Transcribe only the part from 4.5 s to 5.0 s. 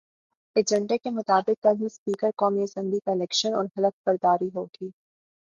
ہوگی۔